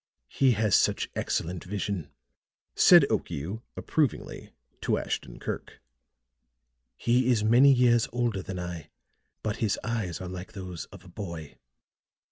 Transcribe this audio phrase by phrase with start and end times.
[0.29, 2.09] "He has such excellent vision,"
[2.73, 4.49] said Okiu, approvingly,
[4.81, 5.79] to Ashton Kirk.
[6.97, 8.89] "He is many years older than I,
[9.43, 11.59] but his eyes are like those of a boy.